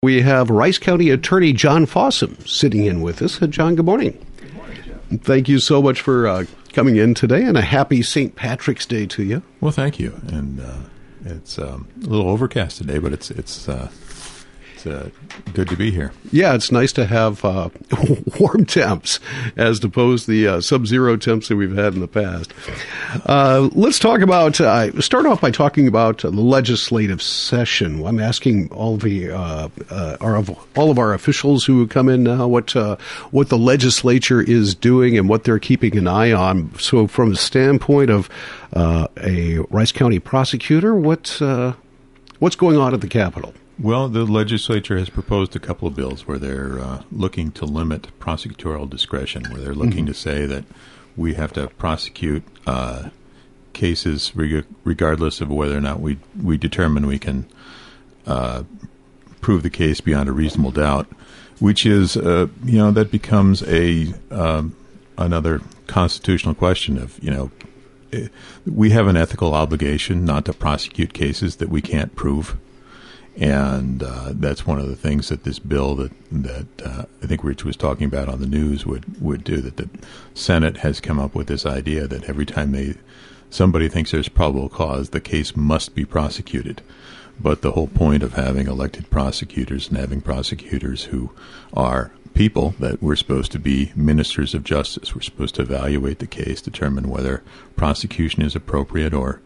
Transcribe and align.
We 0.00 0.22
have 0.22 0.48
Rice 0.48 0.78
County 0.78 1.10
Attorney 1.10 1.52
John 1.52 1.84
Fossum 1.84 2.46
sitting 2.48 2.84
in 2.84 3.02
with 3.02 3.20
us. 3.20 3.42
Uh, 3.42 3.48
John, 3.48 3.74
good 3.74 3.84
morning. 3.84 4.24
Good 4.36 4.54
morning, 4.54 4.78
Jeff. 4.84 5.22
Thank 5.22 5.48
you 5.48 5.58
so 5.58 5.82
much 5.82 6.00
for 6.00 6.28
uh, 6.28 6.44
coming 6.72 6.94
in 6.94 7.14
today, 7.14 7.42
and 7.42 7.56
a 7.58 7.62
happy 7.62 8.00
St. 8.02 8.36
Patrick's 8.36 8.86
Day 8.86 9.06
to 9.06 9.24
you. 9.24 9.42
Well, 9.60 9.72
thank 9.72 9.98
you. 9.98 10.14
And 10.28 10.60
uh, 10.60 10.76
it's 11.24 11.58
um, 11.58 11.88
a 12.00 12.06
little 12.06 12.28
overcast 12.28 12.76
today, 12.76 12.98
but 12.98 13.12
it's 13.12 13.32
it's 13.32 13.68
uh, 13.68 13.90
it's 14.78 14.86
uh, 14.86 15.10
good 15.54 15.68
to 15.68 15.76
be 15.76 15.90
here. 15.90 16.12
Yeah, 16.30 16.54
it's 16.54 16.70
nice 16.70 16.92
to 16.92 17.06
have 17.06 17.44
uh, 17.44 17.70
warm 18.40 18.64
temps 18.64 19.18
as 19.56 19.82
opposed 19.82 20.26
to 20.26 20.30
the 20.30 20.46
uh, 20.46 20.60
sub-zero 20.60 21.16
temps 21.16 21.48
that 21.48 21.56
we've 21.56 21.74
had 21.74 21.94
in 21.94 22.00
the 22.00 22.06
past. 22.08 22.52
Uh, 23.26 23.68
let's 23.72 23.98
talk 23.98 24.20
about. 24.20 24.60
Uh, 24.60 25.00
start 25.00 25.26
off 25.26 25.40
by 25.40 25.50
talking 25.50 25.88
about 25.88 26.18
the 26.18 26.30
legislative 26.30 27.20
session. 27.20 28.06
I'm 28.06 28.20
asking 28.20 28.70
all 28.70 28.94
of 28.94 29.00
the 29.00 29.32
uh, 29.32 29.68
our, 30.20 30.44
all 30.76 30.90
of 30.90 30.98
our 30.98 31.12
officials 31.12 31.64
who 31.64 31.86
come 31.88 32.08
in 32.08 32.22
now 32.22 32.46
what 32.46 32.72
what 33.32 33.48
the 33.48 33.58
legislature 33.58 34.40
is 34.40 34.74
doing 34.74 35.18
and 35.18 35.28
what 35.28 35.44
they're 35.44 35.58
keeping 35.58 35.96
an 35.96 36.06
eye 36.06 36.32
on. 36.32 36.72
So, 36.78 37.08
from 37.08 37.30
the 37.30 37.36
standpoint 37.36 38.10
of 38.10 38.28
a 38.74 39.58
Rice 39.70 39.92
County 39.92 40.20
prosecutor, 40.20 40.94
what 40.94 41.40
what's 42.38 42.56
going 42.56 42.76
on 42.76 42.94
at 42.94 43.00
the 43.00 43.08
Capitol? 43.08 43.54
Well, 43.78 44.08
the 44.08 44.24
legislature 44.24 44.98
has 44.98 45.08
proposed 45.08 45.54
a 45.54 45.60
couple 45.60 45.86
of 45.86 45.94
bills 45.94 46.26
where 46.26 46.38
they're 46.38 46.80
uh, 46.80 47.02
looking 47.12 47.52
to 47.52 47.64
limit 47.64 48.08
prosecutorial 48.18 48.90
discretion, 48.90 49.44
where 49.50 49.60
they're 49.60 49.74
looking 49.74 50.04
mm-hmm. 50.04 50.06
to 50.06 50.14
say 50.14 50.46
that 50.46 50.64
we 51.16 51.34
have 51.34 51.52
to 51.52 51.68
prosecute 51.68 52.42
uh, 52.66 53.10
cases 53.72 54.34
reg- 54.34 54.66
regardless 54.82 55.40
of 55.40 55.48
whether 55.48 55.76
or 55.76 55.80
not 55.80 56.00
we 56.00 56.18
we 56.42 56.58
determine 56.58 57.06
we 57.06 57.18
can 57.20 57.46
uh, 58.26 58.64
prove 59.40 59.62
the 59.62 59.70
case 59.70 60.00
beyond 60.00 60.28
a 60.28 60.32
reasonable 60.32 60.72
doubt, 60.72 61.06
which 61.60 61.86
is 61.86 62.16
uh, 62.16 62.48
you 62.64 62.78
know 62.78 62.90
that 62.90 63.12
becomes 63.12 63.62
a 63.62 64.12
um, 64.32 64.74
another 65.16 65.60
constitutional 65.86 66.54
question 66.54 66.98
of 66.98 67.22
you 67.22 67.30
know 67.30 67.50
we 68.66 68.90
have 68.90 69.06
an 69.06 69.16
ethical 69.16 69.54
obligation 69.54 70.24
not 70.24 70.44
to 70.44 70.52
prosecute 70.52 71.12
cases 71.12 71.56
that 71.56 71.68
we 71.68 71.80
can't 71.80 72.14
prove 72.16 72.56
and 73.38 74.02
uh, 74.02 74.32
that's 74.34 74.66
one 74.66 74.80
of 74.80 74.88
the 74.88 74.96
things 74.96 75.28
that 75.28 75.44
this 75.44 75.60
bill 75.60 75.94
that 75.94 76.12
that 76.32 76.66
uh, 76.84 77.04
I 77.22 77.26
think 77.26 77.44
Rich 77.44 77.64
was 77.64 77.76
talking 77.76 78.04
about 78.04 78.28
on 78.28 78.40
the 78.40 78.48
news 78.48 78.84
would 78.84 79.20
would 79.22 79.44
do. 79.44 79.60
That 79.60 79.76
the 79.76 79.88
Senate 80.34 80.78
has 80.78 81.00
come 81.00 81.20
up 81.20 81.36
with 81.36 81.46
this 81.46 81.64
idea 81.64 82.08
that 82.08 82.24
every 82.24 82.44
time 82.44 82.72
they 82.72 82.94
somebody 83.48 83.88
thinks 83.88 84.10
there's 84.10 84.28
probable 84.28 84.68
cause, 84.68 85.10
the 85.10 85.20
case 85.20 85.54
must 85.54 85.94
be 85.94 86.04
prosecuted. 86.04 86.82
But 87.40 87.62
the 87.62 87.72
whole 87.72 87.88
point 87.88 88.22
of 88.22 88.34
having 88.34 88.66
elected 88.66 89.10
prosecutors 89.10 89.88
and 89.88 89.96
having 89.96 90.20
prosecutors 90.20 91.04
who 91.04 91.30
are 91.72 92.10
people 92.34 92.74
that 92.78 93.02
we're 93.02 93.16
supposed 93.16 93.52
to 93.52 93.58
be 93.58 93.92
ministers 93.96 94.54
of 94.54 94.64
justice, 94.64 95.14
we're 95.14 95.20
supposed 95.20 95.54
to 95.56 95.62
evaluate 95.62 96.18
the 96.18 96.26
case, 96.26 96.60
determine 96.60 97.08
whether 97.08 97.42
prosecution 97.76 98.42
is 98.42 98.54
appropriate 98.54 99.14
or 99.14 99.40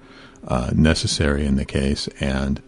uh, 0.46 0.70
necessary 0.74 1.46
in 1.46 1.56
the 1.56 1.64
case, 1.64 2.08
and 2.20 2.62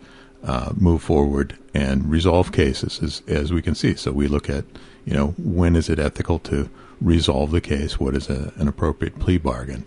uh, 0.44 0.72
move 0.76 1.02
forward 1.02 1.56
and 1.72 2.10
resolve 2.10 2.52
cases 2.52 3.02
as, 3.02 3.22
as 3.26 3.52
we 3.52 3.62
can 3.62 3.74
see. 3.74 3.94
So 3.94 4.12
we 4.12 4.28
look 4.28 4.48
at, 4.48 4.64
you 5.04 5.14
know, 5.14 5.28
when 5.38 5.74
is 5.74 5.88
it 5.88 5.98
ethical 5.98 6.38
to 6.40 6.68
resolve 7.00 7.50
the 7.50 7.60
case? 7.60 7.98
What 7.98 8.14
is 8.14 8.28
a, 8.28 8.52
an 8.56 8.68
appropriate 8.68 9.18
plea 9.18 9.38
bargain? 9.38 9.86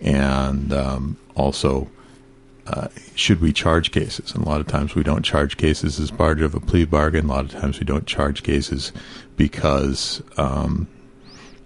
And 0.00 0.72
um, 0.72 1.16
also, 1.34 1.88
uh, 2.68 2.88
should 3.14 3.40
we 3.40 3.52
charge 3.52 3.90
cases? 3.90 4.34
And 4.34 4.44
a 4.44 4.48
lot 4.48 4.60
of 4.60 4.66
times 4.66 4.94
we 4.94 5.02
don't 5.02 5.24
charge 5.24 5.56
cases 5.56 5.98
as 5.98 6.10
part 6.10 6.42
of 6.42 6.54
a 6.54 6.60
plea 6.60 6.84
bargain. 6.84 7.26
A 7.26 7.28
lot 7.28 7.44
of 7.44 7.50
times 7.50 7.80
we 7.80 7.86
don't 7.86 8.06
charge 8.06 8.42
cases 8.42 8.92
because 9.36 10.22
um, 10.36 10.86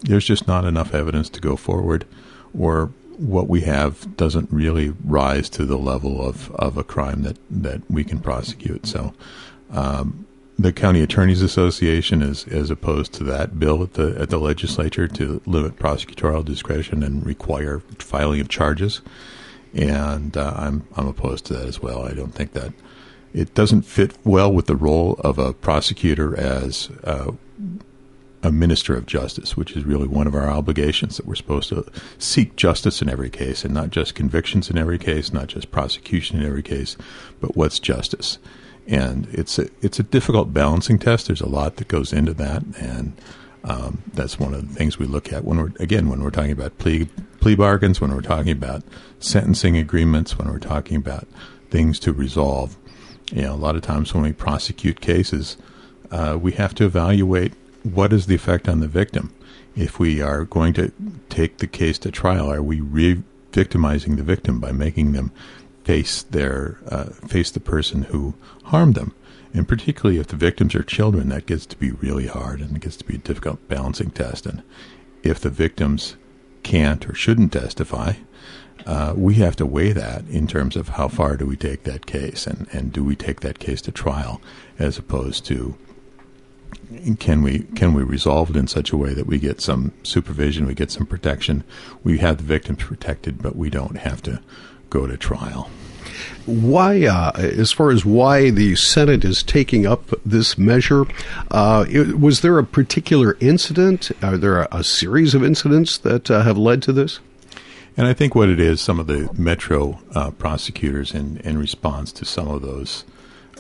there's 0.01 0.25
just 0.25 0.47
not 0.47 0.65
enough 0.65 0.95
evidence 0.95 1.29
to 1.31 1.41
go 1.41 1.57
forward, 1.57 2.07
or 2.57 2.93
what 3.17 3.49
we 3.49 3.63
have 3.63 4.17
doesn't 4.17 4.51
really 4.53 4.95
rise 5.05 5.49
to 5.51 5.65
the 5.65 5.77
level 5.77 6.27
of, 6.27 6.51
of 6.53 6.77
a 6.77 6.85
crime 6.85 7.23
that, 7.23 7.37
that 7.51 7.83
we 7.91 8.05
can 8.05 8.21
prosecute. 8.21 8.87
So, 8.87 9.13
um, 9.71 10.27
the 10.59 10.73
County 10.73 11.01
Attorneys 11.01 11.43
Association 11.43 12.23
is, 12.23 12.47
is 12.47 12.71
opposed 12.71 13.13
to 13.15 13.25
that 13.25 13.59
bill 13.59 13.83
at 13.83 13.95
the 13.95 14.15
at 14.21 14.31
the 14.31 14.39
legislature 14.39 15.09
to 15.09 15.41
limit 15.47 15.77
prosecutorial 15.77 16.45
discretion 16.45 17.03
and 17.03 17.25
require 17.25 17.81
filing 17.99 18.41
of 18.41 18.49
charges, 18.49 19.01
and 19.75 20.37
uh, 20.37 20.55
I'm 20.57 20.87
I'm 20.97 21.09
opposed 21.09 21.47
to 21.47 21.55
that 21.55 21.67
as 21.67 21.81
well. 21.81 22.05
I 22.05 22.13
don't 22.13 22.35
think 22.35 22.53
that 22.53 22.73
it 23.33 23.55
doesn't 23.55 23.83
fit 23.83 24.17
well 24.25 24.53
with 24.53 24.67
the 24.67 24.77
role 24.77 25.15
of 25.21 25.39
a 25.39 25.53
prosecutor 25.55 26.39
as 26.39 26.91
uh, 27.05 27.33
a 28.43 28.53
minister 28.53 28.95
of 28.95 29.07
justice, 29.07 29.57
which 29.57 29.77
is 29.77 29.85
really 29.85 30.09
one 30.09 30.27
of 30.27 30.35
our 30.35 30.51
obligations 30.51 31.17
that 31.17 31.27
we're 31.27 31.35
supposed 31.35 31.69
to 31.69 31.87
seek 32.19 32.57
justice 32.57 33.01
in 33.01 33.09
every 33.09 33.31
case 33.31 33.65
and 33.65 33.73
not 33.73 33.91
just 33.91 34.15
convictions 34.15 34.69
in 34.69 34.77
every 34.77 34.99
case, 34.99 35.33
not 35.33 35.47
just 35.47 35.71
prosecution 35.71 36.41
in 36.41 36.47
every 36.47 36.63
case, 36.63 36.97
but 37.41 37.57
what's 37.57 37.79
justice. 37.79 38.39
And 38.87 39.29
it's 39.31 39.59
a, 39.61 39.69
it's 39.81 40.01
a 40.01 40.03
difficult 40.03 40.53
balancing 40.53 40.99
test. 40.99 41.29
There's 41.29 41.41
a 41.41 41.49
lot 41.49 41.77
that 41.77 41.87
goes 41.87 42.13
into 42.13 42.35
that, 42.35 42.65
and 42.81 43.13
um, 43.65 44.03
that's 44.13 44.39
one 44.39 44.55
of 44.55 44.69
the 44.69 44.75
things 44.75 44.99
we 44.99 45.07
look 45.07 45.33
at 45.33 45.45
when 45.45 45.59
we're 45.59 45.73
again 45.79 46.09
when 46.09 46.23
we're 46.23 46.31
talking 46.31 46.53
about 46.53 46.79
plea 46.79 47.09
plea 47.41 47.55
bargains, 47.55 48.01
when 48.01 48.15
we're 48.15 48.21
talking 48.21 48.53
about 48.53 48.83
sentencing 49.21 49.77
agreements, 49.77 50.39
when 50.39 50.49
we're 50.49 50.59
talking 50.59 50.97
about 50.97 51.27
things 51.71 51.99
to 52.01 52.13
resolve. 52.13 52.77
You 53.33 53.43
know, 53.43 53.55
a 53.55 53.57
lot 53.57 53.77
of 53.77 53.83
times 53.83 54.13
when 54.13 54.23
we 54.23 54.33
prosecute 54.33 55.01
cases, 55.01 55.57
uh, 56.11 56.39
we 56.41 56.53
have 56.53 56.75
to 56.77 56.85
evaluate 56.85 57.55
what 57.83 58.13
is 58.13 58.27
the 58.27 58.35
effect 58.35 58.69
on 58.69 58.81
the 58.81 58.89
victim? 58.89 59.33
If 59.75 59.99
we 59.99 60.21
are 60.21 60.45
going 60.45 60.75
to 60.75 60.93
take 61.31 61.59
the 61.59 61.67
case 61.67 61.99
to 62.01 62.11
trial, 62.11 62.53
are 62.53 62.63
we 62.63 62.81
re-victimizing 62.81 64.17
the 64.17 64.23
victim 64.23 64.61
by 64.61 64.73
making 64.73 65.13
them 65.13 65.33
face 65.85 66.23
their 66.23 66.79
uh, 66.89 67.07
face 67.07 67.51
the 67.51 67.61
person 67.61 68.03
who 68.03 68.35
harmed 68.65 68.95
them? 68.95 69.15
And 69.55 69.69
particularly 69.69 70.19
if 70.19 70.29
the 70.29 70.37
victims 70.37 70.75
are 70.75 70.83
children, 70.83 71.29
that 71.29 71.47
gets 71.47 71.67
to 71.67 71.77
be 71.77 71.91
really 71.91 72.27
hard 72.27 72.61
and 72.61 72.77
it 72.77 72.83
gets 72.83 72.97
to 72.97 73.05
be 73.05 73.17
a 73.17 73.19
difficult 73.19 73.69
balancing 73.69 74.11
test. 74.11 74.47
And 74.47 74.63
if 75.23 75.41
the 75.41 75.51
victims 75.51 76.17
can't 76.63 77.09
or 77.09 77.15
shouldn't 77.15 77.53
testify, 77.53 78.15
uh, 78.87 79.15
we 79.17 79.35
have 79.35 79.57
to 79.57 79.67
weigh 79.67 79.93
that 79.93 80.27
in 80.29 80.47
terms 80.47 80.77
of 80.77 80.91
how 80.91 81.09
far 81.09 81.37
do 81.37 81.47
we 81.47 81.57
take 81.57 81.85
that 81.85 82.07
case 82.07 82.47
and, 82.47 82.67
and 82.73 82.93
do 82.93 83.05
we 83.05 83.15
take 83.15 83.41
that 83.41 83.59
case 83.59 83.81
to 83.83 83.93
trial 83.93 84.41
as 84.79 84.99
opposed 84.99 85.45
to 85.47 85.77
can 87.19 87.43
we 87.43 87.61
can 87.75 87.95
we 87.95 88.03
resolve 88.03 88.51
it 88.51 88.57
in 88.57 88.67
such 88.67 88.93
a 88.93 88.97
way 88.97 89.15
that 89.15 89.27
we 89.27 89.39
get 89.39 89.61
some 89.61 89.93
supervision, 90.03 90.67
we 90.67 90.75
get 90.75 90.91
some 90.91 91.07
protection, 91.07 91.65
we 92.03 92.19
have 92.19 92.39
the 92.39 92.43
victims 92.43 92.83
protected, 92.83 93.41
but 93.41 93.57
we 93.57 93.71
don't 93.71 93.99
have 93.99 94.23
to 94.23 94.43
go 94.91 95.07
to 95.07 95.17
trial. 95.17 95.71
Why, 96.47 97.07
uh, 97.07 97.33
as 97.37 97.73
far 97.73 97.91
as 97.91 98.05
why 98.05 98.51
the 98.51 98.75
Senate 98.75 99.25
is 99.25 99.43
taking 99.43 99.87
up 99.87 100.11
this 100.25 100.59
measure, 100.59 101.05
uh, 101.51 101.85
it, 101.89 102.19
was 102.19 102.41
there 102.41 102.59
a 102.59 102.65
particular 102.65 103.37
incident? 103.41 104.11
Are 104.23 104.37
there 104.37 104.63
a, 104.63 104.69
a 104.73 104.85
series 104.85 105.35
of 105.35 105.45
incidents 105.45 105.99
that 105.99 106.31
uh, 106.31 106.43
have 106.43 106.59
led 106.59 106.83
to 106.83 106.93
this? 106.93 107.21
And 107.97 108.07
I 108.07 108.15
think 108.15 108.35
what 108.35 108.49
it 108.49 108.59
is, 108.59 108.81
some 108.81 108.99
of 108.99 109.07
the 109.07 109.31
metro 109.35 110.01
uh, 110.15 110.31
prosecutors, 110.31 111.15
in, 111.15 111.37
in 111.39 111.59
response 111.59 112.11
to 112.13 112.25
some 112.25 112.49
of 112.49 112.63
those 112.63 113.05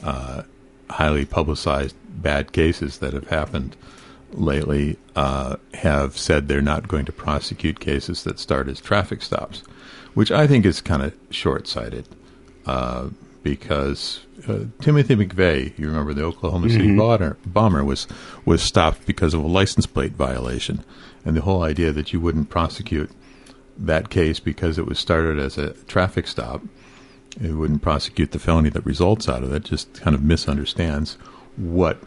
uh, 0.02 0.42
highly 0.90 1.24
publicized 1.24 1.94
bad 2.08 2.52
cases 2.52 2.98
that 2.98 3.12
have 3.12 3.28
happened 3.28 3.76
lately 4.32 4.96
uh, 5.14 5.56
have 5.74 6.16
said 6.16 6.48
they're 6.48 6.62
not 6.62 6.88
going 6.88 7.04
to 7.04 7.12
prosecute 7.12 7.80
cases 7.80 8.24
that 8.24 8.38
start 8.38 8.68
as 8.68 8.80
traffic 8.80 9.22
stops, 9.22 9.60
which 10.14 10.32
I 10.32 10.46
think 10.46 10.64
is 10.64 10.80
kind 10.80 11.02
of 11.02 11.14
short 11.30 11.68
sighted 11.68 12.08
uh, 12.66 13.08
because 13.42 14.20
uh, 14.48 14.64
Timothy 14.80 15.16
McVeigh, 15.16 15.76
you 15.78 15.88
remember 15.88 16.14
the 16.14 16.24
Oklahoma 16.24 16.70
City 16.70 16.88
mm-hmm. 16.88 16.98
bomber, 16.98 17.36
bomber, 17.44 17.84
was, 17.84 18.06
was 18.44 18.62
stopped 18.62 19.06
because 19.06 19.34
of 19.34 19.42
a 19.42 19.46
license 19.48 19.86
plate 19.86 20.12
violation. 20.12 20.84
And 21.24 21.36
the 21.36 21.42
whole 21.42 21.62
idea 21.62 21.92
that 21.92 22.12
you 22.12 22.20
wouldn't 22.20 22.50
prosecute 22.50 23.10
that 23.76 24.10
case 24.10 24.38
because 24.38 24.78
it 24.78 24.86
was 24.86 24.98
started 24.98 25.38
as 25.38 25.58
a 25.58 25.72
traffic 25.84 26.26
stop, 26.26 26.62
it 27.40 27.52
wouldn't 27.52 27.82
prosecute 27.82 28.32
the 28.32 28.38
felony 28.38 28.70
that 28.70 28.84
results 28.84 29.28
out 29.28 29.42
of 29.42 29.52
it, 29.52 29.64
just 29.64 29.94
kind 29.94 30.14
of 30.14 30.22
misunderstands 30.22 31.14
what 31.56 32.02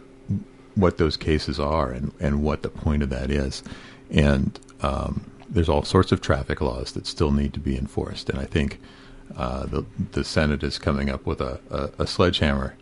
what 0.74 0.98
those 0.98 1.16
cases 1.16 1.58
are 1.58 1.90
and, 1.90 2.12
and 2.20 2.42
what 2.42 2.62
the 2.62 2.68
point 2.68 3.02
of 3.02 3.08
that 3.08 3.30
is. 3.30 3.62
And 4.10 4.60
um, 4.82 5.30
there's 5.48 5.70
all 5.70 5.82
sorts 5.82 6.12
of 6.12 6.20
traffic 6.20 6.60
laws 6.60 6.92
that 6.92 7.06
still 7.06 7.32
need 7.32 7.54
to 7.54 7.60
be 7.60 7.78
enforced. 7.78 8.28
And 8.28 8.38
I 8.38 8.44
think 8.44 8.78
uh, 9.36 9.66
the, 9.66 9.84
the 10.12 10.24
Senate 10.24 10.62
is 10.62 10.78
coming 10.78 11.10
up 11.10 11.26
with 11.26 11.40
a, 11.40 11.60
a, 11.70 12.02
a 12.02 12.06
sledgehammer 12.06 12.76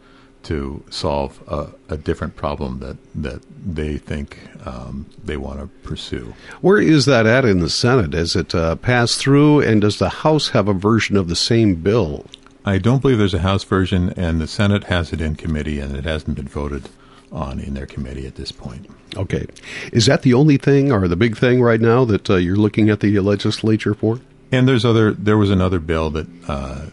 to 0.45 0.85
solve 0.91 1.43
a, 1.49 1.69
a, 1.95 1.97
different 1.97 2.37
problem 2.37 2.79
that, 2.81 2.97
that 3.15 3.43
they 3.65 3.97
think 3.97 4.39
um, 4.67 5.07
they 5.25 5.39
want 5.39 5.59
to 5.59 5.67
pursue. 5.89 6.35
Where 6.61 6.79
is 6.79 7.07
that 7.07 7.27
at 7.27 7.45
in 7.47 7.61
the 7.61 7.71
Senate? 7.71 8.13
Has 8.13 8.37
it 8.37 8.55
uh, 8.55 8.77
passed 8.77 9.19
through, 9.19 9.61
and 9.63 9.81
does 9.81 9.99
the 9.99 10.11
House 10.11 10.51
have 10.51 10.69
a 10.69 10.75
version 10.75 11.17
of 11.17 11.29
the 11.29 11.37
same 11.37 11.77
bill? 11.77 12.27
I 12.65 12.79
don't 12.79 13.01
believe 13.01 13.19
there's 13.19 13.35
a 13.35 13.41
House 13.41 13.65
version, 13.65 14.13
and 14.17 14.41
the 14.41 14.47
Senate 14.47 14.85
has 14.85 15.13
it 15.13 15.21
in 15.21 15.35
committee, 15.35 15.81
and 15.81 15.97
it 15.97 16.05
hasn't 16.05 16.37
been 16.37 16.49
voted 16.49 16.91
on 17.33 17.59
in 17.59 17.75
their 17.75 17.87
committee 17.87 18.27
at 18.27 18.37
this 18.37 18.53
point. 18.53 18.87
Okay. 19.17 19.47
Is 19.93 20.07
that 20.07 20.23
the 20.23 20.35
only 20.35 20.57
thing 20.57 20.93
or 20.93 21.09
the 21.09 21.17
big 21.17 21.37
thing 21.37 21.63
right 21.63 21.81
now 21.81 22.05
that 22.05 22.31
uh, 22.31 22.37
you're 22.37 22.57
looking 22.57 22.91
at 22.91 23.01
the 23.01 23.19
legislature 23.21 23.95
for? 23.95 24.21
And 24.55 24.69
there's 24.69 24.85
other. 24.85 25.11
There 25.11 25.37
was 25.37 25.51
another 25.51 25.81
bill 25.81 26.11
that 26.11 26.29
uh, 26.47 26.87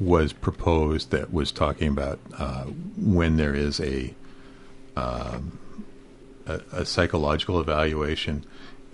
was 0.00 0.32
proposed 0.32 1.12
that 1.12 1.32
was 1.32 1.52
talking 1.52 1.86
about 1.86 2.18
uh, 2.36 2.64
when 2.96 3.36
there 3.36 3.54
is 3.54 3.78
a, 3.78 4.12
um, 4.96 5.56
a, 6.46 6.60
a 6.72 6.84
psychological 6.84 7.60
evaluation, 7.60 8.44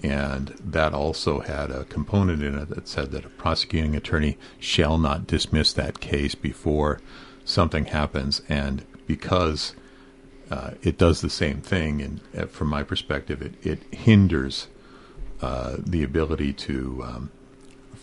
and 0.02 0.48
that 0.62 0.92
also 0.92 1.40
had 1.40 1.70
a 1.70 1.84
component 1.84 2.42
in 2.42 2.54
it 2.58 2.68
that 2.68 2.86
said 2.86 3.12
that 3.12 3.24
a 3.24 3.30
prosecuting 3.30 3.96
attorney 3.96 4.36
shall 4.58 4.98
not 4.98 5.26
dismiss 5.26 5.72
that 5.72 6.00
case 6.00 6.34
before 6.34 7.00
something 7.46 7.86
happens, 7.86 8.42
and 8.46 8.84
because 9.06 9.74
uh, 10.50 10.72
it 10.82 10.98
does 10.98 11.22
the 11.22 11.30
same 11.30 11.62
thing, 11.62 12.02
and 12.02 12.20
uh, 12.36 12.44
from 12.44 12.68
my 12.68 12.82
perspective, 12.82 13.40
it, 13.40 13.54
it 13.66 13.82
hinders 13.94 14.68
uh, 15.40 15.76
the 15.78 16.02
ability 16.02 16.52
to 16.52 17.02
um, 17.06 17.30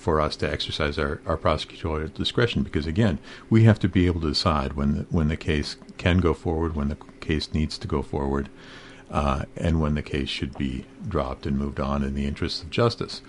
for 0.02 0.20
us 0.20 0.36
to 0.36 0.52
exercise 0.52 0.98
our, 0.98 1.22
our 1.26 1.38
prosecutorial 1.38 2.12
discretion 2.14 2.64
because 2.64 2.88
again 2.88 3.20
we 3.50 3.64
have 3.64 3.78
to 3.78 3.88
be 3.88 4.08
able 4.08 4.20
to 4.20 4.30
decide 4.30 4.74
when 4.74 4.98
the, 4.98 5.04
when 5.12 5.28
the 5.28 5.38
case 5.38 5.78
can 5.98 6.18
go 6.18 6.34
forward 6.34 6.76
when 6.76 6.90
the 6.90 6.98
case 7.20 7.54
needs 7.54 7.78
to 7.78 7.88
go 7.88 8.02
forward 8.02 8.50
uh, 9.12 9.44
and 9.56 9.80
when 9.80 9.94
the 9.94 10.02
case 10.02 10.30
should 10.30 10.58
be 10.58 10.86
dropped 11.08 11.46
and 11.46 11.58
moved 11.58 11.80
on 11.80 12.04
in 12.04 12.14
the 12.14 12.26
interests 12.26 12.64
of 12.64 12.70
justice. 12.70 13.22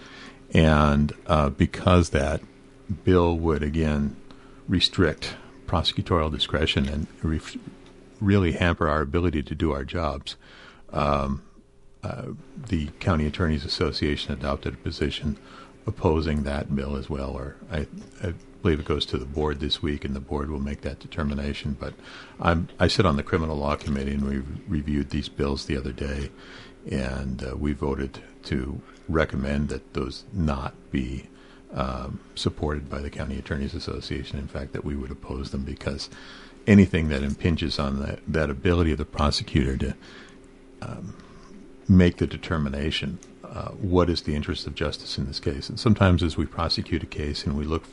And 0.54 1.12
uh, 1.26 1.50
because 1.50 2.10
that 2.10 2.40
bill 3.04 3.36
would 3.36 3.62
again 3.62 4.16
restrict 4.68 5.36
prosecutorial 5.66 6.30
discretion 6.30 6.88
and 6.88 7.06
re- 7.22 7.40
really 8.20 8.52
hamper 8.52 8.88
our 8.88 9.00
ability 9.00 9.42
to 9.42 9.54
do 9.54 9.72
our 9.72 9.84
jobs 9.84 10.36
um, 10.92 11.42
uh, 12.04 12.32
the 12.56 12.88
County 13.00 13.26
Attorneys 13.26 13.64
Association 13.64 14.32
adopted 14.32 14.74
a 14.74 14.76
position 14.76 15.38
opposing 15.86 16.42
that 16.44 16.74
bill 16.74 16.96
as 16.96 17.10
well, 17.10 17.30
or 17.30 17.56
I, 17.70 17.86
I, 18.22 18.34
believe 18.62 18.78
it 18.78 18.86
goes 18.86 19.04
to 19.06 19.18
the 19.18 19.24
board 19.24 19.58
this 19.58 19.82
week, 19.82 20.04
and 20.04 20.14
the 20.14 20.20
board 20.20 20.48
will 20.48 20.60
make 20.60 20.82
that 20.82 21.00
determination. 21.00 21.76
But 21.78 21.94
I'm, 22.40 22.68
I 22.78 22.86
sit 22.86 23.04
on 23.04 23.16
the 23.16 23.24
criminal 23.24 23.56
law 23.56 23.74
committee, 23.74 24.12
and 24.12 24.24
we 24.24 24.42
reviewed 24.68 25.10
these 25.10 25.28
bills 25.28 25.66
the 25.66 25.76
other 25.76 25.90
day, 25.90 26.30
and 26.88 27.42
uh, 27.42 27.56
we 27.56 27.72
voted 27.72 28.22
to 28.44 28.80
recommend 29.08 29.68
that 29.70 29.94
those 29.94 30.24
not 30.32 30.74
be 30.92 31.28
um, 31.74 32.20
supported 32.36 32.88
by 32.88 33.00
the 33.00 33.10
County 33.10 33.38
Attorneys 33.38 33.74
Association. 33.74 34.38
In 34.38 34.46
fact, 34.46 34.72
that 34.74 34.84
we 34.84 34.94
would 34.94 35.10
oppose 35.10 35.50
them 35.50 35.62
because 35.62 36.08
anything 36.66 37.08
that 37.08 37.22
impinges 37.22 37.78
on 37.78 38.00
that, 38.00 38.20
that 38.28 38.50
ability 38.50 38.92
of 38.92 38.98
the 38.98 39.04
prosecutor 39.04 39.76
to 39.76 39.94
um, 40.82 41.14
make 41.88 42.18
the 42.18 42.26
determination 42.26 43.18
what 43.80 44.08
is 44.08 44.22
the 44.22 44.34
interest 44.34 44.66
of 44.66 44.74
justice 44.74 45.18
in 45.18 45.26
this 45.26 45.40
case. 45.40 45.68
And 45.68 45.78
sometimes, 45.78 46.22
as 46.22 46.36
we 46.36 46.46
prosecute 46.46 47.02
a 47.02 47.06
case 47.06 47.44
and 47.44 47.56
we 47.56 47.64
look 47.64 47.84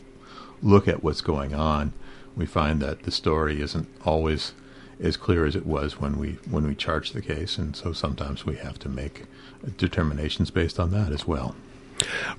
look 0.62 0.88
at 0.88 1.04
what's 1.04 1.22
going 1.22 1.54
on, 1.54 1.94
we 2.36 2.46
find 2.46 2.82
that 2.82 3.04
the 3.04 3.12
story 3.12 3.62
isn't 3.62 3.88
always 4.06 4.54
as 5.02 5.16
clear 5.16 5.46
as 5.46 5.56
it 5.56 5.66
was 5.66 6.00
when 6.00 6.18
we 6.18 6.38
when 6.50 6.68
we 6.68 6.76
charged 6.76 7.14
the 7.14 7.22
case, 7.22 7.58
and 7.58 7.76
so 7.76 7.94
sometimes 7.94 8.46
we 8.46 8.56
have 8.56 8.80
to 8.80 8.90
make 8.90 9.26
determinations 9.78 10.52
based 10.52 10.80
on 10.80 10.92
that 10.92 11.12
as 11.12 11.28
well. 11.28 11.56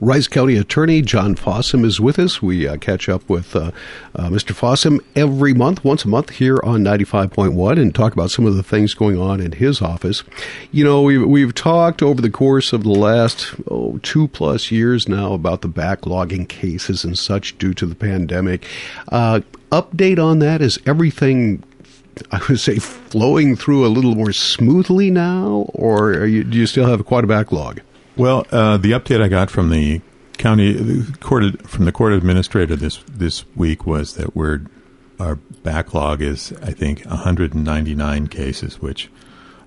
Rice 0.01 0.27
County 0.29 0.57
Attorney 0.57 1.03
John 1.03 1.35
Fossum 1.35 1.85
is 1.85 2.01
with 2.01 2.19
us. 2.19 2.41
We 2.41 2.67
uh, 2.67 2.77
catch 2.77 3.09
up 3.09 3.29
with 3.29 3.55
uh, 3.55 3.71
uh, 4.15 4.29
Mr. 4.29 4.55
Fossum 4.55 5.01
every 5.15 5.55
month, 5.55 5.85
once 5.85 6.05
a 6.05 6.09
month, 6.09 6.31
here 6.31 6.59
on 6.65 6.83
95.1 6.83 7.81
and 7.81 7.95
talk 7.95 8.13
about 8.13 8.31
some 8.31 8.47
of 8.47 8.57
the 8.57 8.63
things 8.63 8.95
going 8.95 9.19
on 9.19 9.41
in 9.41 9.53
his 9.53 9.83
office. 9.83 10.23
You 10.73 10.85
know, 10.85 11.03
we've, 11.03 11.27
we've 11.27 11.55
talked 11.55 12.03
over 12.03 12.21
the 12.23 12.31
course 12.31 12.73
of 12.73 12.83
the 12.83 12.91
last 12.91 13.55
oh, 13.71 13.99
two 14.03 14.29
plus 14.29 14.71
years 14.71 15.09
now 15.09 15.33
about 15.33 15.61
the 15.61 15.69
backlogging 15.69 16.49
cases 16.49 17.05
and 17.05 17.19
such 17.19 17.59
due 17.59 17.75
to 17.75 17.87
the 17.87 17.95
pandemic. 17.95 18.67
Uh, 19.09 19.41
update 19.71 20.23
on 20.23 20.39
that? 20.41 20.63
Is 20.63 20.79
everything 20.87 21.63
I 22.33 22.41
would 22.49 22.61
say 22.61 22.79
flowing 22.79 23.57
through 23.57 23.87
a 23.87 23.89
little 23.89 24.15
more 24.15 24.33
smoothly 24.33 25.11
now, 25.11 25.67
or 25.75 26.27
you, 26.27 26.45
do 26.45 26.59
you 26.59 26.67
still 26.67 26.87
have 26.87 27.05
quite 27.07 27.25
a 27.25 27.27
backlog? 27.27 27.81
Well, 28.21 28.47
uh, 28.51 28.77
the 28.77 28.91
update 28.91 29.23
I 29.23 29.29
got 29.29 29.51
from 29.51 29.71
the 29.71 30.03
county 30.37 30.75
the 30.75 31.17
court 31.21 31.67
from 31.67 31.87
the 31.87 31.93
court 31.93 32.13
administrator 32.13 32.77
this 32.77 33.03
this 33.11 33.47
week 33.57 33.87
was 33.87 34.13
that 34.17 34.37
we're 34.37 34.61
our 35.19 35.37
backlog 35.37 36.21
is 36.21 36.53
I 36.63 36.73
think 36.73 37.03
199 37.07 38.27
cases, 38.27 38.79
which 38.79 39.11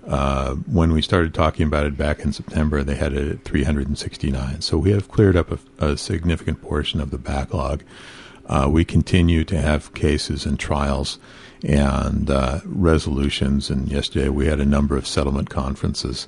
uh, 0.05 0.53
when 0.53 0.93
we 0.93 1.01
started 1.01 1.33
talking 1.33 1.65
about 1.65 1.87
it 1.87 1.97
back 1.97 2.19
in 2.19 2.31
September, 2.31 2.83
they 2.83 2.93
had 2.93 3.13
it 3.13 3.27
at 3.27 3.43
369. 3.43 4.61
So 4.61 4.77
we 4.77 4.91
have 4.91 5.09
cleared 5.09 5.35
up 5.35 5.51
a, 5.51 5.57
a 5.83 5.97
significant 5.97 6.61
portion 6.61 7.01
of 7.01 7.09
the 7.09 7.17
backlog. 7.17 7.81
Uh, 8.45 8.69
we 8.71 8.85
continue 8.85 9.43
to 9.45 9.59
have 9.59 9.95
cases 9.95 10.45
and 10.45 10.59
trials 10.59 11.17
and 11.63 12.29
uh, 12.29 12.59
resolutions. 12.65 13.71
And 13.71 13.87
yesterday 13.87 14.29
we 14.29 14.45
had 14.45 14.59
a 14.59 14.65
number 14.65 14.95
of 14.95 15.07
settlement 15.07 15.49
conferences 15.49 16.27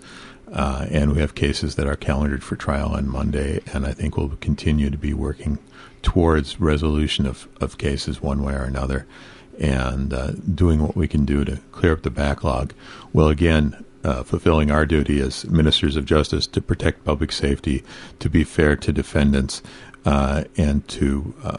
uh, 0.52 0.86
and 0.90 1.14
we 1.14 1.20
have 1.20 1.36
cases 1.36 1.76
that 1.76 1.88
are 1.88 1.96
calendared 1.96 2.44
for 2.44 2.56
trial 2.56 2.90
on 2.90 3.08
Monday, 3.08 3.62
and 3.74 3.86
I 3.86 3.94
think 3.94 4.18
we'll 4.18 4.30
continue 4.42 4.90
to 4.90 4.98
be 4.98 5.14
working 5.14 5.60
towards 6.02 6.60
resolution 6.60 7.26
of, 7.26 7.48
of 7.60 7.78
cases 7.78 8.22
one 8.22 8.44
way 8.44 8.54
or 8.54 8.64
another 8.64 9.08
and 9.60 10.14
uh, 10.14 10.32
doing 10.32 10.82
what 10.82 10.96
we 10.96 11.08
can 11.08 11.26
do 11.26 11.46
to 11.46 11.58
clear 11.72 11.94
up 11.94 12.04
the 12.04 12.10
backlog. 12.10 12.74
Well, 13.14 13.30
again, 13.30 13.84
uh, 14.04 14.24
fulfilling 14.24 14.70
our 14.70 14.86
duty 14.86 15.20
as 15.20 15.46
ministers 15.46 15.96
of 15.96 16.06
justice 16.06 16.46
to 16.48 16.62
protect 16.62 17.06
public 17.06 17.32
safety, 17.32 17.84
to 18.20 18.30
be 18.30 18.44
fair 18.44 18.76
to 18.76 18.92
defendants, 18.92 19.64
uh, 20.06 20.44
and 20.58 20.88
to 20.90 21.34
uh, 21.44 21.58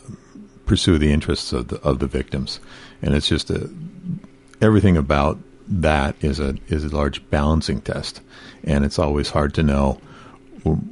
pursue 0.65 0.99
the 0.99 1.13
interests 1.13 1.53
of 1.53 1.69
the, 1.69 1.81
of 1.83 1.99
the 1.99 2.07
victims. 2.07 2.61
And 3.03 3.15
it's 3.15 3.29
just 3.29 3.51
a, 3.51 3.69
everything 4.61 4.97
about 4.97 5.39
that 5.69 6.17
is 6.21 6.41
a 6.41 6.57
is 6.69 6.85
a 6.85 6.95
large 6.95 7.29
balancing 7.31 7.81
test 7.81 8.21
and 8.65 8.85
it's 8.85 8.99
always 8.99 9.31
hard 9.31 9.55
to 9.55 9.63
know 9.63 10.01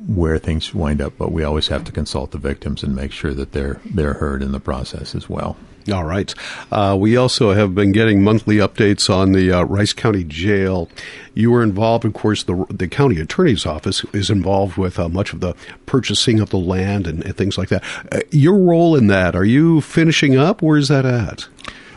where 0.06 0.38
things 0.38 0.72
wind 0.72 1.00
up, 1.00 1.14
but 1.18 1.32
we 1.32 1.42
always 1.42 1.68
have 1.68 1.84
to 1.84 1.92
consult 1.92 2.30
the 2.30 2.38
victims 2.38 2.82
and 2.82 2.94
make 2.94 3.12
sure 3.12 3.34
that 3.34 3.52
they're 3.52 3.80
they're 3.84 4.14
heard 4.14 4.42
in 4.42 4.52
the 4.52 4.60
process 4.60 5.14
as 5.14 5.28
well. 5.28 5.56
All 5.92 6.04
right. 6.04 6.34
Uh, 6.72 6.96
we 6.98 7.14
also 7.14 7.52
have 7.52 7.74
been 7.74 7.92
getting 7.92 8.24
monthly 8.24 8.56
updates 8.56 9.14
on 9.14 9.32
the 9.32 9.52
uh, 9.52 9.64
Rice 9.64 9.92
County 9.92 10.24
Jail. 10.24 10.88
You 11.34 11.50
were 11.50 11.62
involved, 11.62 12.06
of 12.06 12.14
course, 12.14 12.42
the, 12.42 12.64
the 12.70 12.88
county 12.88 13.20
attorney's 13.20 13.66
office 13.66 14.02
is 14.14 14.30
involved 14.30 14.78
with 14.78 14.98
uh, 14.98 15.10
much 15.10 15.34
of 15.34 15.40
the 15.40 15.54
purchasing 15.84 16.40
of 16.40 16.48
the 16.48 16.56
land 16.56 17.06
and, 17.06 17.22
and 17.22 17.36
things 17.36 17.58
like 17.58 17.68
that. 17.68 17.84
Uh, 18.10 18.20
your 18.30 18.56
role 18.56 18.96
in 18.96 19.08
that, 19.08 19.36
are 19.36 19.44
you 19.44 19.82
finishing 19.82 20.38
up? 20.38 20.62
Where 20.62 20.78
is 20.78 20.88
that 20.88 21.04
at? 21.04 21.48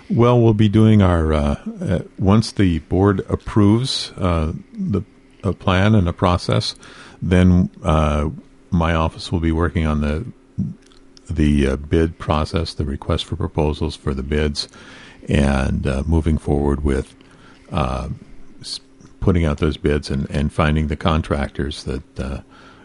Well, 0.10 0.40
we'll 0.42 0.54
be 0.54 0.70
doing 0.70 1.02
our, 1.02 1.34
uh, 1.34 1.56
uh, 1.82 2.00
once 2.18 2.52
the 2.52 2.80
board 2.80 3.20
approves 3.30 4.12
the 4.16 5.04
a 5.44 5.54
plan 5.54 5.96
and 5.96 6.08
a 6.08 6.14
process, 6.14 6.76
then 7.22 7.70
uh, 7.84 8.30
my 8.72 8.94
office 8.94 9.32
will 9.32 9.40
be 9.40 9.52
working 9.52 9.86
on 9.86 10.02
the 10.02 10.26
the 11.30 11.68
uh, 11.68 11.76
bid 11.76 12.18
process, 12.18 12.74
the 12.74 12.86
request 12.86 13.26
for 13.26 13.36
proposals 13.36 13.98
for 13.98 14.14
the 14.14 14.24
bids, 14.24 14.70
and 15.28 15.86
uh, 15.86 16.04
moving 16.06 16.38
forward 16.38 16.86
with 16.86 17.14
uh, 17.70 18.08
putting 19.20 19.44
out 19.44 19.58
those 19.58 19.76
bids 19.76 20.10
and, 20.10 20.30
and 20.30 20.54
finding 20.54 20.88
the 20.88 20.96
contractors 20.96 21.84
that 21.84 22.20
uh, 22.20 22.40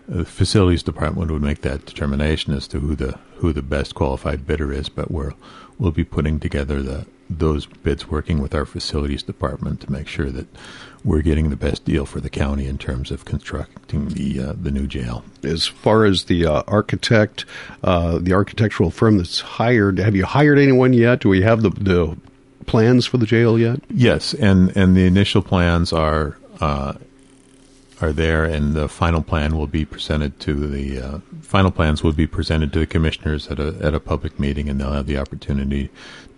the 0.09 0.25
facilities 0.25 0.83
department 0.83 1.31
would 1.31 1.43
make 1.43 1.63
that 1.63 1.87
determination 1.87 2.55
as 2.55 2.67
to 2.69 2.81
who 2.81 2.95
the 2.95 3.19
who 3.37 3.53
the 3.53 3.63
best 3.63 3.95
qualified 3.95 4.47
bidder 4.47 4.73
is. 4.73 4.89
But 4.89 5.11
we're 5.11 5.33
we'll 5.79 5.93
be 5.93 6.05
putting 6.05 6.41
together 6.41 6.83
the 6.83 7.07
those 7.39 7.67
bids 7.67 8.09
working 8.09 8.41
with 8.41 8.55
our 8.55 8.67
facilities 8.67 9.23
department 9.23 9.81
to 9.81 9.91
make 9.91 10.07
sure 10.07 10.31
that 10.31 10.47
we're 11.05 11.23
getting 11.23 11.51
the 11.51 11.57
best 11.57 11.85
deal 11.85 12.07
for 12.07 12.21
the 12.21 12.31
county 12.31 12.67
in 12.67 12.79
terms 12.79 13.11
of 13.11 13.25
constructing 13.25 14.09
the 14.11 14.41
uh, 14.41 14.53
the 14.61 14.71
new 14.71 14.87
jail. 14.87 15.25
As 15.43 15.67
far 15.67 16.05
as 16.05 16.25
the 16.25 16.47
uh, 16.47 16.63
architect, 16.67 17.45
uh, 17.83 18.19
the 18.19 18.33
architectural 18.33 18.91
firm 18.91 19.19
that's 19.19 19.41
hired, 19.41 19.99
have 19.99 20.15
you 20.15 20.25
hired 20.25 20.59
anyone 20.59 20.93
yet? 20.93 21.21
Do 21.21 21.29
we 21.29 21.43
have 21.43 21.63
the, 21.63 21.71
the 21.71 22.17
plans 22.67 23.07
for 23.07 23.19
the 23.19 23.27
jail 23.27 23.59
yet? 23.59 23.81
Yes, 23.91 24.35
and 24.35 24.77
and 24.77 24.97
the 24.97 25.07
initial 25.07 25.43
plans 25.43 25.93
are 25.93 26.37
uh, 26.61 26.95
are 28.03 28.13
there, 28.13 28.45
and 28.45 28.75
the 28.75 28.89
final 28.89 29.23
plan 29.23 29.57
will 29.57 29.67
be 29.67 29.85
presented 29.85 30.39
to 30.41 30.55
the 30.69 31.01
uh, 31.01 31.19
final 31.41 31.71
plans 31.71 32.03
will 32.03 32.13
be 32.13 32.27
presented 32.27 32.73
to 32.73 32.81
the 32.81 32.87
commissioners 32.87 33.49
at 33.49 33.59
a 33.59 33.77
at 33.81 33.95
a 33.95 34.01
public 34.01 34.39
meeting, 34.39 34.69
and 34.69 34.81
they'll 34.81 34.93
have 34.93 35.07
the 35.07 35.19
opportunity 35.19 35.91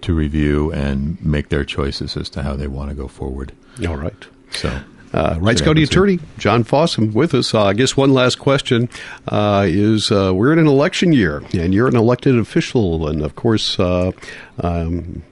to 0.02 0.14
review 0.14 0.70
and 0.72 1.22
make 1.24 1.48
their 1.48 1.64
choices 1.64 2.16
as 2.16 2.28
to 2.30 2.42
how 2.42 2.54
they 2.54 2.66
want 2.66 2.90
to 2.90 2.94
go 2.94 3.08
forward. 3.08 3.52
All 3.86 3.96
right. 3.96 4.26
So. 4.50 4.80
Uh, 5.12 5.36
Rice 5.38 5.60
County 5.60 5.84
Attorney 5.84 6.18
John 6.38 6.64
Fossum 6.64 7.12
with 7.12 7.34
us. 7.34 7.54
Uh, 7.54 7.66
I 7.66 7.72
guess 7.72 7.96
one 7.96 8.12
last 8.12 8.40
question 8.40 8.88
uh, 9.28 9.64
is: 9.64 10.10
uh, 10.10 10.32
We're 10.34 10.52
in 10.52 10.58
an 10.58 10.66
election 10.66 11.12
year, 11.12 11.44
and 11.52 11.72
you're 11.72 11.86
an 11.86 11.94
elected 11.94 12.36
official, 12.36 13.06
and 13.06 13.22
of 13.22 13.36
course, 13.36 13.78
uh, 13.78 14.10
um, 14.58 15.22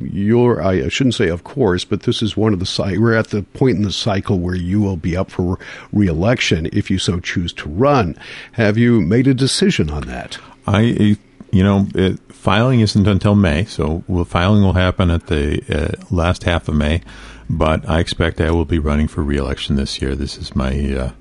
you're, 0.00 0.62
I 0.62 0.88
shouldn't 0.88 1.14
say 1.14 1.28
of 1.28 1.44
course, 1.44 1.84
but 1.84 2.02
this 2.02 2.22
is 2.22 2.36
one 2.36 2.52
of 2.52 2.60
the, 2.60 2.96
we're 2.98 3.14
at 3.14 3.28
the 3.28 3.42
point 3.42 3.76
in 3.76 3.82
the 3.82 3.92
cycle 3.92 4.38
where 4.38 4.54
you 4.54 4.80
will 4.80 4.96
be 4.96 5.16
up 5.16 5.30
for 5.30 5.58
reelection 5.92 6.68
if 6.72 6.90
you 6.90 6.98
so 6.98 7.20
choose 7.20 7.52
to 7.54 7.68
run. 7.68 8.16
Have 8.52 8.78
you 8.78 9.00
made 9.00 9.26
a 9.26 9.34
decision 9.34 9.90
on 9.90 10.02
that? 10.08 10.38
I, 10.66 11.16
you 11.50 11.62
know, 11.62 11.86
it, 11.94 12.18
filing 12.32 12.80
isn't 12.80 13.06
until 13.06 13.34
May, 13.34 13.64
so 13.64 14.04
we'll, 14.08 14.24
filing 14.24 14.62
will 14.62 14.72
happen 14.74 15.10
at 15.10 15.28
the 15.28 15.62
uh, 15.68 16.14
last 16.14 16.44
half 16.44 16.68
of 16.68 16.74
May. 16.74 17.02
But 17.48 17.88
I 17.88 18.00
expect 18.00 18.40
I 18.40 18.50
will 18.50 18.64
be 18.64 18.78
running 18.78 19.06
for 19.06 19.22
reelection 19.22 19.76
this 19.76 20.00
year. 20.00 20.14
This 20.14 20.38
is 20.38 20.56
my 20.56 20.94
uh, 20.94 21.12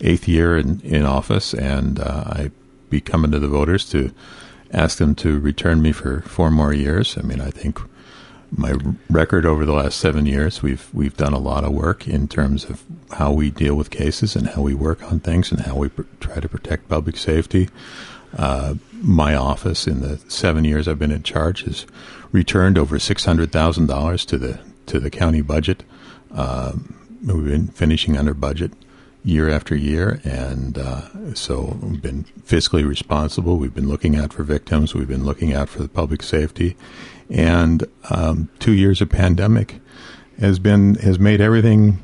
eighth 0.00 0.28
year 0.28 0.56
in, 0.56 0.80
in 0.80 1.04
office, 1.04 1.52
and 1.52 1.98
uh, 1.98 2.24
I 2.26 2.50
be 2.90 3.00
coming 3.00 3.32
to 3.32 3.38
the 3.38 3.48
voters 3.48 3.88
to 3.90 4.12
ask 4.74 4.98
them 4.98 5.14
to 5.16 5.38
return 5.40 5.80
me 5.80 5.92
for 5.92 6.20
four 6.22 6.50
more 6.50 6.72
years. 6.72 7.16
I 7.16 7.22
mean, 7.22 7.40
I 7.40 7.50
think 7.50 7.80
my 8.56 8.74
record 9.10 9.46
over 9.46 9.64
the 9.64 9.72
last 9.72 9.98
seven 9.98 10.26
years, 10.26 10.62
we've 10.62 10.88
we've 10.92 11.16
done 11.16 11.32
a 11.32 11.38
lot 11.38 11.64
of 11.64 11.72
work 11.72 12.06
in 12.06 12.28
terms 12.28 12.64
of 12.64 12.82
how 13.12 13.32
we 13.32 13.50
deal 13.50 13.74
with 13.74 13.90
cases 13.90 14.36
and 14.36 14.48
how 14.48 14.62
we 14.62 14.74
work 14.74 15.02
on 15.02 15.20
things 15.20 15.50
and 15.50 15.60
how 15.60 15.76
we 15.76 15.88
pr- 15.88 16.02
try 16.20 16.40
to 16.40 16.48
protect 16.48 16.88
public 16.88 17.16
safety. 17.16 17.68
Uh, 18.36 18.74
my 19.00 19.34
office, 19.34 19.86
in 19.86 20.00
the 20.00 20.18
seven 20.28 20.64
years 20.64 20.88
I've 20.88 20.98
been 20.98 21.12
in 21.12 21.22
charge, 21.22 21.62
has 21.64 21.86
returned 22.32 22.78
over 22.78 22.98
six 22.98 23.24
hundred 23.24 23.52
thousand 23.52 23.86
dollars 23.86 24.24
to 24.26 24.38
the 24.38 24.60
to 24.86 25.00
the 25.00 25.10
county 25.10 25.40
budget. 25.40 25.82
Uh, 26.32 26.72
we've 27.24 27.44
been 27.46 27.68
finishing 27.68 28.16
under 28.16 28.34
budget 28.34 28.72
year 29.24 29.48
after 29.48 29.74
year, 29.74 30.20
and 30.22 30.76
uh, 30.76 31.34
so 31.34 31.78
we've 31.80 32.02
been 32.02 32.24
fiscally 32.46 32.86
responsible. 32.86 33.56
We've 33.56 33.74
been 33.74 33.88
looking 33.88 34.16
out 34.16 34.32
for 34.32 34.42
victims. 34.42 34.94
We've 34.94 35.08
been 35.08 35.24
looking 35.24 35.54
out 35.54 35.70
for 35.70 35.82
the 35.82 35.88
public 35.88 36.22
safety, 36.22 36.76
and 37.30 37.84
um, 38.10 38.50
two 38.58 38.72
years 38.72 39.00
of 39.00 39.08
pandemic 39.08 39.80
has 40.38 40.58
been 40.58 40.96
has 40.96 41.18
made 41.18 41.40
everything 41.40 41.98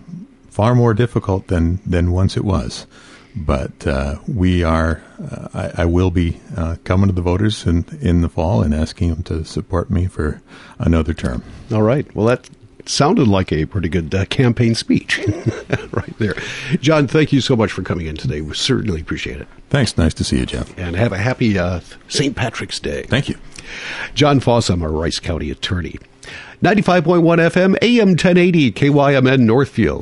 far 0.49 0.75
more 0.75 0.95
difficult 0.95 1.49
than 1.49 1.81
than 1.85 2.11
once 2.11 2.37
it 2.37 2.45
was. 2.45 2.87
But 3.37 3.87
uh, 3.87 4.17
we 4.27 4.65
are. 4.65 5.03
Uh, 5.23 5.49
I, 5.55 5.83
I, 5.83 5.85
will 5.85 6.11
be 6.11 6.41
uh, 6.57 6.77
coming 6.83 7.07
to 7.07 7.12
the 7.12 7.23
voters 7.23 7.65
in 7.65 7.85
in 8.00 8.23
the 8.23 8.29
fall 8.29 8.62
and 8.62 8.75
asking 8.75 9.11
them 9.11 9.23
to 9.25 9.45
support 9.45 9.89
me 9.89 10.07
for 10.07 10.43
another 10.79 11.15
term. 11.15 11.45
All 11.71 11.83
right. 11.83 12.12
Well, 12.15 12.27
that 12.27 12.50
sounded 12.89 13.29
like 13.29 13.53
a 13.53 13.67
pretty 13.67 13.89
good 13.89 14.15
uh, 14.15 14.25
campaign 14.27 14.75
speech 14.75 15.19
right 15.93 16.19
there. 16.19 16.35
John, 16.81 17.07
thank 17.07 17.33
you 17.33 17.41
so 17.41 17.57
much 17.57 17.73
for 17.73 17.83
coming 17.83 18.07
in 18.07 18.17
today. 18.17 18.41
We 18.41 18.55
certainly 18.55 19.01
appreciate 19.01 19.41
it. 19.41 19.49
Thanks. 19.69 19.97
Nice 19.97 20.15
to 20.15 20.25
see 20.25 20.39
you, 20.39 20.47
Jeff. 20.47 20.77
And 20.79 20.97
have 20.97 21.13
a 21.13 21.19
happy 21.19 21.59
uh, 21.59 21.81
St. 22.09 22.35
Patrick's 22.35 22.81
Day. 22.81 23.03
Thank 23.05 23.29
you. 23.29 23.37
John 24.15 24.41
Fossum, 24.41 24.83
our 24.83 24.91
Rice 24.91 25.19
County 25.21 25.51
attorney. 25.51 25.99
95.1 26.63 27.23
FM, 27.23 27.77
AM 27.81 28.09
1080, 28.11 28.73
KYMN 28.73 29.41
Northfield. 29.41 29.99